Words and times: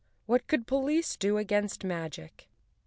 What 0.25 0.47
could 0.47 0.65
police 0.65 1.15
do 1.15 1.37
against 1.37 1.83
magic? 1.83 2.49